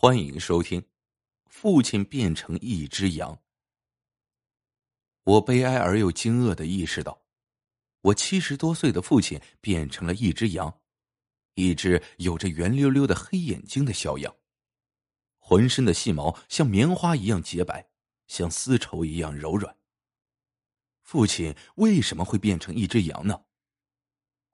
[0.00, 0.80] 欢迎收听
[1.46, 3.34] 《父亲变成一只羊》。
[5.24, 7.20] 我悲哀而又惊愕的意识到，
[8.02, 10.72] 我七十多岁的父亲变成了一只羊，
[11.54, 14.32] 一只有着圆溜溜的黑眼睛的小羊，
[15.36, 17.90] 浑身的细毛像棉花一样洁白，
[18.28, 19.76] 像丝绸一样柔软。
[21.02, 23.42] 父亲为什么会变成一只羊呢？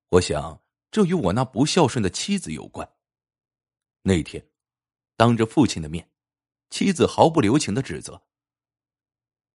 [0.09, 2.91] 我想，这与我那不孝顺的妻子有关。
[4.01, 4.43] 那天。
[5.17, 6.11] 当着父亲的面，
[6.71, 8.21] 妻子毫不留情的指责：“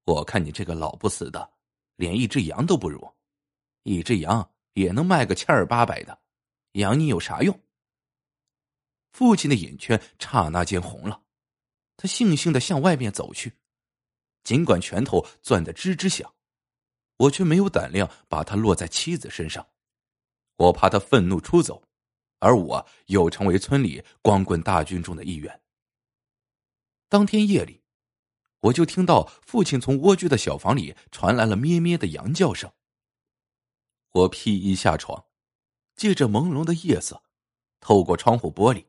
[0.05, 1.51] 我看你这个老不死的，
[1.95, 3.13] 连一只羊都不如，
[3.83, 6.17] 一只羊也能卖个千儿八百的，
[6.73, 7.59] 养你有啥用？”
[9.11, 11.23] 父亲的眼圈刹那间红了，
[11.97, 13.57] 他悻悻的向外面走去，
[14.43, 16.33] 尽管拳头攥得吱吱响，
[17.17, 19.67] 我却没有胆量把他落在妻子身上，
[20.55, 21.83] 我怕他愤怒出走。
[22.39, 25.61] 而我又成为村里光棍大军中的一员。
[27.07, 27.83] 当天夜里，
[28.61, 32.71] 我就听到父亲从蜗居的小房里传来了咩咩的羊叫声。
[34.11, 35.25] 我披衣下床，
[35.95, 37.23] 借着朦胧的夜色，
[37.79, 38.85] 透过窗户玻璃，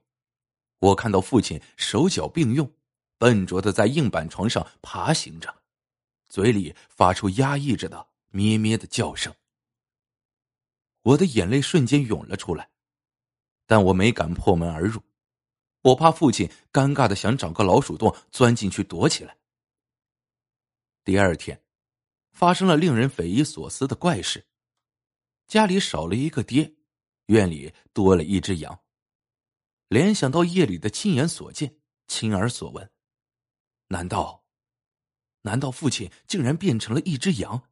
[0.79, 2.73] 我看到父亲手脚并用，
[3.19, 5.63] 笨拙的在硬板床上爬行着，
[6.29, 9.35] 嘴里发出压抑着的咩咩的叫声。
[11.03, 12.71] 我的眼泪瞬间涌了出来。
[13.71, 15.01] 但我没敢破门而入，
[15.83, 19.39] 我怕父亲尴尬的想找个老鼠洞钻进去躲起来。
[21.05, 21.63] 第二天，
[22.33, 24.45] 发生了令人匪夷所思的怪事，
[25.47, 26.75] 家里少了一个爹，
[27.27, 28.77] 院里多了一只羊。
[29.87, 31.77] 联想到夜里的亲眼所见、
[32.09, 32.91] 亲耳所闻，
[33.87, 34.45] 难道，
[35.43, 37.69] 难道父亲竟然变成了一只羊？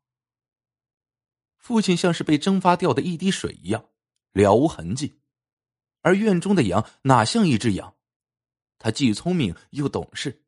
[1.56, 3.90] 父亲像是被蒸发掉的一滴水一样，
[4.30, 5.18] 了无痕迹。
[6.00, 7.94] 而院中的羊哪像一只羊，
[8.78, 10.42] 它既聪明又懂事，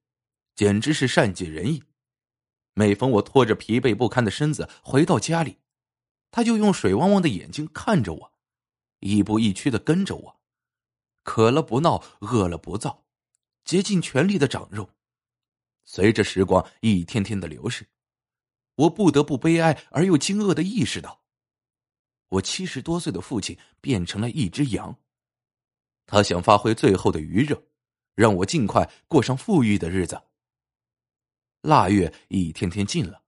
[0.55, 1.83] 简直是善解人意。
[2.75, 5.59] 每逢我拖着疲惫不堪的身子回到家里，
[6.31, 8.33] 它就用水汪汪的眼睛看着我，
[9.01, 10.41] 亦步亦趋的跟着我，
[11.25, 13.05] 渴了不闹，饿了不躁，
[13.65, 14.89] 竭尽全力的长肉。
[15.85, 17.89] 随着时光一天天的流逝，
[18.77, 21.25] 我不得不悲哀而又惊愕的意识到，
[22.29, 24.97] 我七十多岁的父亲变成了一只羊。
[26.11, 27.63] 他想发挥最后的余热，
[28.17, 30.21] 让我尽快过上富裕的日子。
[31.61, 33.23] 腊月一天天近了，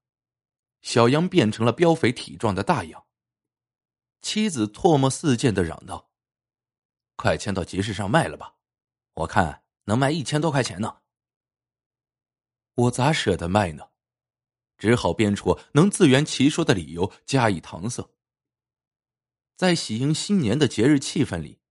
[0.81, 3.05] 小羊变成了膘肥体壮的大羊。
[4.21, 6.11] 妻子唾沫四溅的嚷道
[7.15, 8.55] ：“快牵到集市上卖了吧，
[9.13, 10.97] 我看能卖一千多块钱呢。”
[12.75, 13.87] 我咋舍得卖呢？
[14.77, 18.09] 只好编出能自圆其说的理由加以搪塞。
[19.55, 21.62] 在喜迎新年的节日气氛里。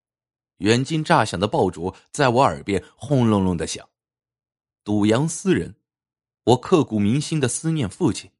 [0.62, 3.89] 远近炸响的爆竹在我耳边轰隆隆的响，
[4.84, 5.75] 赌羊思人，
[6.45, 8.31] 我刻骨铭心的思念父亲，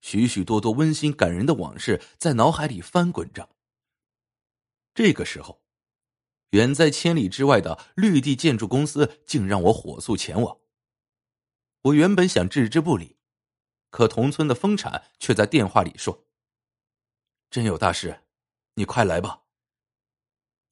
[0.00, 3.50] 许许多多温馨感人的往事在脑海里翻滚着。
[4.94, 5.62] 这个时候，
[6.52, 10.60] 远在千里之外的绿地建筑公司竟让我火速前往。
[11.82, 13.18] 我原本想置之不理，
[13.90, 16.24] 可同村的丰产却在电话里说
[17.50, 18.22] ：“真有大事，
[18.76, 19.42] 你快来吧。”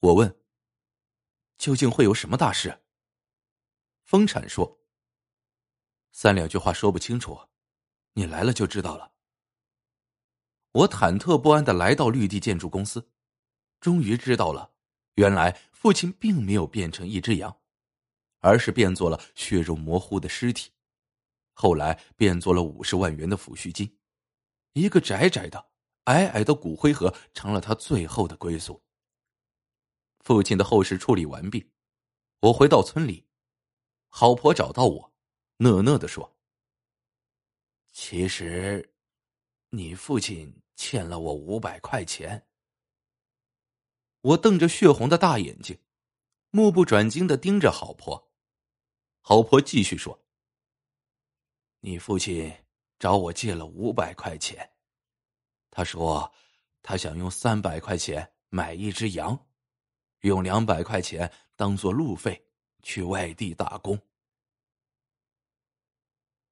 [0.01, 0.38] 我问。
[1.59, 2.81] 究竟会有什么大事？
[4.05, 4.79] 丰产说
[6.11, 7.37] ：“三两句话说不清楚，
[8.13, 9.11] 你来了就知道了。”
[10.71, 13.11] 我忐忑不安的来到绿地建筑公司，
[13.81, 14.71] 终于知道了，
[15.15, 17.59] 原来父亲并没有变成一只羊，
[18.39, 20.71] 而是变作了血肉模糊的尸体，
[21.51, 23.99] 后来变作了五十万元的抚恤金，
[24.71, 25.71] 一个窄窄的、
[26.05, 28.81] 矮矮的骨灰盒成了他最后的归宿。
[30.19, 31.71] 父亲的后事处理完毕，
[32.41, 33.25] 我回到村里，
[34.09, 35.13] 好婆找到我，
[35.57, 36.37] 讷讷的说
[37.91, 38.93] ：“其实，
[39.69, 42.47] 你父亲欠了我五百块钱。”
[44.21, 45.79] 我瞪着血红的大眼睛，
[46.51, 48.31] 目不转睛的盯着好婆。
[49.21, 50.23] 好婆继续说
[51.79, 52.53] ：“你父亲
[52.99, 54.73] 找我借了五百块钱，
[55.71, 56.31] 他说
[56.83, 59.37] 他想用三百块钱买一只羊。”
[60.21, 62.45] 用两百块钱当做路费
[62.81, 63.99] 去外地打工。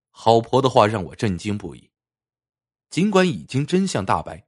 [0.10, 1.92] 好婆的话让我震惊不已，
[2.90, 4.48] 尽管已经真相大白，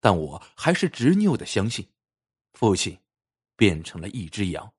[0.00, 1.88] 但我还是执拗的相信，
[2.52, 2.98] 父亲
[3.54, 4.72] 变成了一只羊。